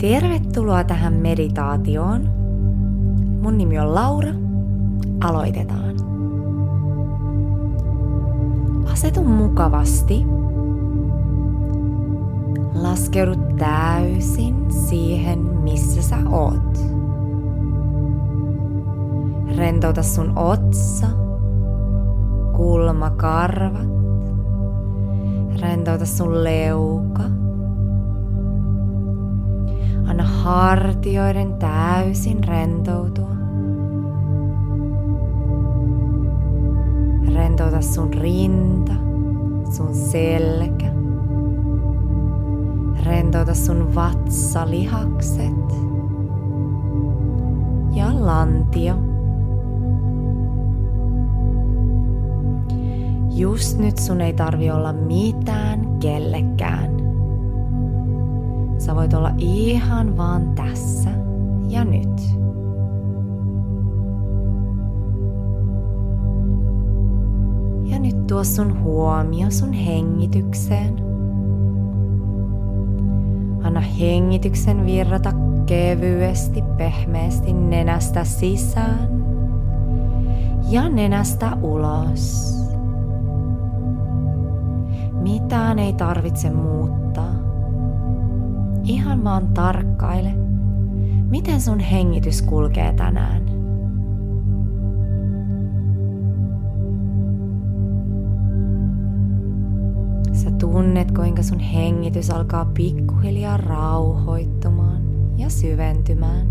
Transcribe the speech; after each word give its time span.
Tervetuloa 0.00 0.84
tähän 0.84 1.12
meditaatioon. 1.12 2.28
Mun 3.42 3.58
nimi 3.58 3.78
on 3.78 3.94
Laura. 3.94 4.30
Aloitetaan. 5.24 5.94
Asetu 8.92 9.24
mukavasti. 9.24 10.26
Laskeudu 12.74 13.34
täysin 13.58 14.54
siihen, 14.72 15.38
missä 15.38 16.02
sä 16.02 16.16
oot. 16.30 16.78
Rentouta 19.56 20.02
sun 20.02 20.38
otsa, 20.38 21.06
kulmakarvat. 22.56 23.90
Rentouta 25.60 26.06
sun 26.06 26.44
leuka 26.44 27.22
Anna 30.10 30.24
hartioiden 30.24 31.54
täysin 31.54 32.44
rentoutua. 32.44 33.30
Rentouta 37.34 37.80
sun 37.80 38.14
rinta, 38.14 38.92
sun 39.70 39.94
selkä. 39.94 40.86
Rentouta 43.04 43.54
sun 43.54 43.94
vatsalihakset 43.94 45.74
ja 47.94 48.26
lantio. 48.26 48.94
Just 53.30 53.78
nyt 53.78 53.98
sun 53.98 54.20
ei 54.20 54.32
tarvi 54.32 54.70
olla 54.70 54.92
mitään 54.92 55.98
kellekään. 56.00 56.99
Sä 58.90 58.96
voit 58.96 59.14
olla 59.14 59.30
ihan 59.38 60.16
vaan 60.16 60.54
tässä 60.54 61.10
ja 61.68 61.84
nyt. 61.84 62.20
Ja 67.84 67.98
nyt 67.98 68.26
tuo 68.26 68.44
sun 68.44 68.82
huomio 68.82 69.50
sun 69.50 69.72
hengitykseen. 69.72 70.94
Anna 73.62 73.80
hengityksen 73.80 74.86
virrata 74.86 75.32
kevyesti, 75.66 76.62
pehmeästi 76.76 77.52
nenästä 77.52 78.24
sisään 78.24 79.08
ja 80.70 80.88
nenästä 80.88 81.56
ulos. 81.62 82.54
Mitään 85.12 85.78
ei 85.78 85.92
tarvitse 85.92 86.50
muuttaa 86.50 87.39
ihan 88.90 89.24
vaan 89.24 89.48
tarkkaile, 89.48 90.34
miten 91.30 91.60
sun 91.60 91.80
hengitys 91.80 92.42
kulkee 92.42 92.92
tänään. 92.92 93.42
Sä 100.32 100.50
tunnet, 100.50 101.10
kuinka 101.10 101.42
sun 101.42 101.58
hengitys 101.58 102.30
alkaa 102.30 102.64
pikkuhiljaa 102.64 103.56
rauhoittumaan 103.56 105.02
ja 105.36 105.50
syventymään. 105.50 106.48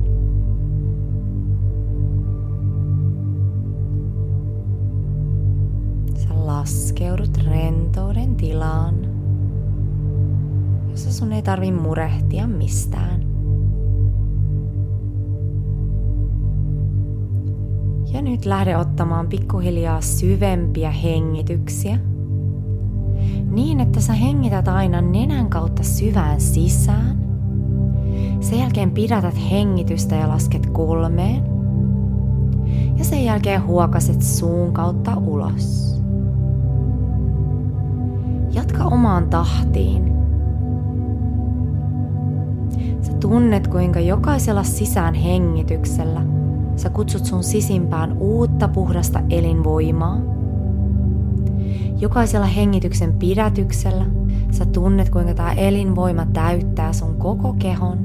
Sä 6.15 6.29
laskeudut 6.45 7.37
rentouden 7.37 8.35
tilaan 8.35 9.08
jossa 10.99 11.19
sun 11.19 11.33
ei 11.33 11.41
tarvi 11.41 11.71
murehtia 11.71 12.47
mistään. 12.47 13.21
Ja 18.13 18.21
nyt 18.21 18.45
lähde 18.45 18.77
ottamaan 18.77 19.27
pikkuhiljaa 19.27 20.01
syvempiä 20.01 20.91
hengityksiä. 20.91 21.99
Niin, 23.51 23.79
että 23.79 23.99
sä 23.99 24.13
hengität 24.13 24.67
aina 24.67 25.01
nenän 25.01 25.49
kautta 25.49 25.83
syvään 25.83 26.41
sisään. 26.41 27.19
Sen 28.39 28.59
jälkeen 28.59 28.91
pidätät 28.91 29.51
hengitystä 29.51 30.15
ja 30.15 30.27
lasket 30.27 30.65
kolmeen. 30.65 31.43
Ja 32.97 33.05
sen 33.05 33.25
jälkeen 33.25 33.63
huokaset 33.63 34.21
suun 34.21 34.73
kautta 34.73 35.17
ulos. 35.17 35.99
Jatka 38.51 38.83
omaan 38.83 39.29
tahtiin 39.29 40.18
Tunnet, 43.29 43.67
kuinka 43.67 43.99
jokaisella 43.99 44.63
sisään 44.63 45.13
hengityksellä 45.13 46.21
sä 46.75 46.89
kutsut 46.89 47.25
sun 47.25 47.43
sisimpään 47.43 48.17
uutta 48.17 48.67
puhdasta 48.67 49.21
elinvoimaa. 49.29 50.19
Jokaisella 51.99 52.45
hengityksen 52.45 53.13
pidätyksellä 53.13 54.05
sä 54.51 54.65
tunnet, 54.65 55.09
kuinka 55.09 55.33
tämä 55.33 55.53
elinvoima 55.53 56.25
täyttää 56.25 56.93
sun 56.93 57.15
koko 57.15 57.55
kehon. 57.59 57.97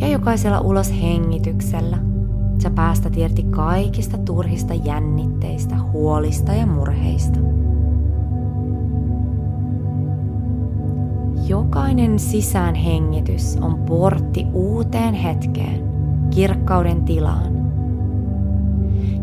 Ja 0.00 0.08
jokaisella 0.08 0.60
ulos 0.60 1.02
hengityksellä 1.02 1.98
sä 2.62 2.70
päästät 2.70 3.16
irti 3.16 3.42
kaikista 3.42 4.18
turhista 4.18 4.74
jännitteistä, 4.74 5.76
huolista 5.92 6.52
ja 6.52 6.66
murheista. 6.66 7.38
Jokainen 11.48 12.18
sisäänhengitys 12.18 13.56
on 13.60 13.78
portti 13.78 14.46
uuteen 14.52 15.14
hetkeen, 15.14 15.88
kirkkauden 16.30 17.04
tilaan. 17.04 17.56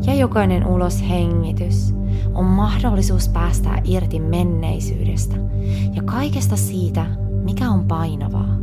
Ja 0.06 0.14
jokainen 0.14 0.68
uloshengitys 0.68 1.96
on 2.34 2.46
mahdollisuus 2.46 3.30
päästää 3.30 3.82
irti 3.84 4.20
menneisyydestä 4.20 5.36
ja 5.94 6.04
kaikesta 6.04 6.56
siitä, 6.56 7.06
mikä 7.44 7.70
on 7.70 7.88
painavaa. 7.88 8.58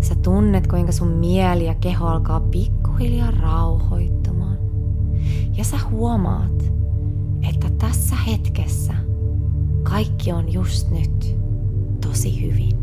Sä 0.00 0.14
tunnet, 0.22 0.66
kuinka 0.66 0.92
sun 0.92 1.08
mieli 1.08 1.66
ja 1.66 1.74
keho 1.74 2.06
alkaa 2.06 2.40
pikkuhiljaa 2.40 3.30
rauhoittumaan. 3.30 4.58
Ja 5.56 5.64
sä 5.64 5.76
huomaat, 5.90 6.79
että 7.48 7.70
tässä 7.78 8.16
hetkessä 8.16 8.94
kaikki 9.82 10.32
on 10.32 10.52
just 10.52 10.90
nyt 10.90 11.36
tosi 12.06 12.42
hyvin. 12.42 12.80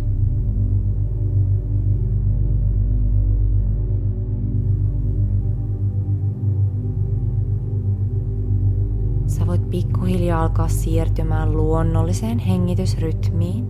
Sä 9.27 9.47
voit 9.47 9.69
pikkuhiljaa 9.69 10.41
alkaa 10.41 10.67
siirtymään 10.67 11.57
luonnolliseen 11.57 12.39
hengitysrytmiin. 12.39 13.69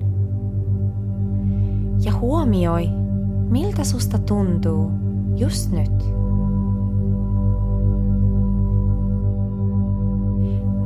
Ja 2.04 2.16
huomioi, 2.16 2.90
miltä 3.50 3.84
susta 3.84 4.18
tuntuu 4.18 4.92
just 5.36 5.72
nyt. 5.72 6.27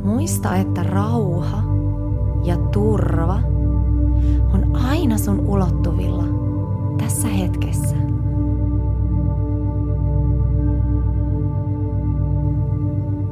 Muista, 0.04 0.56
että 0.56 0.82
rauha 0.82 1.62
ja 2.44 2.56
turva 2.56 3.38
on 4.54 4.76
aina 4.76 5.18
sun 5.18 5.40
ulottuvilla 5.40 6.24
tässä 6.98 7.28
hetkessä. 7.28 7.96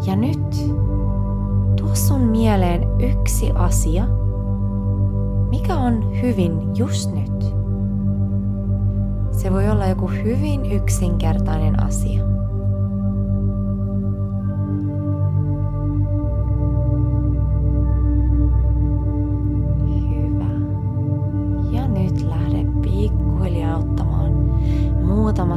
Ja 0.06 0.16
nyt 0.16 0.72
tuo 1.76 1.94
sun 1.94 2.20
mieleen 2.20 2.82
yksi 3.00 3.50
asia, 3.54 4.04
mikä 5.50 5.76
on 5.76 6.22
hyvin 6.22 6.76
just 6.76 7.12
nyt. 7.14 7.54
Se 9.30 9.52
voi 9.52 9.68
olla 9.68 9.86
joku 9.86 10.06
hyvin 10.06 10.72
yksinkertainen 10.72 11.82
asia. 11.82 12.24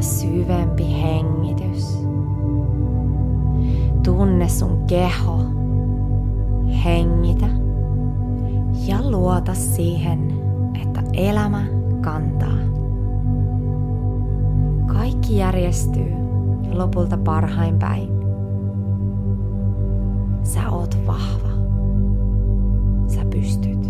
syvempi 0.04 1.02
hengitys. 1.02 1.98
Tunne 4.04 4.50
sun 4.50 4.84
keho. 4.88 5.40
Hengitä 6.86 7.46
ja 8.88 9.12
luota 9.12 9.54
siihen, 9.54 10.34
että 10.82 11.04
elämä 11.14 11.66
kantaa. 12.02 12.58
Kaikki 14.88 15.38
järjestyy 15.38 16.14
lopulta 16.74 17.18
parhain 17.18 17.80
päin. 17.80 18.10
Sä 20.44 20.70
oot 20.70 20.98
vahva. 21.08 21.50
Sä 23.08 23.26
pystyt. 23.26 23.83